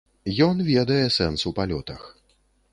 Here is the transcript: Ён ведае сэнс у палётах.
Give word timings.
Ён 0.45 0.63
ведае 0.69 0.97
сэнс 1.17 1.45
у 1.51 1.55
палётах. 1.61 2.01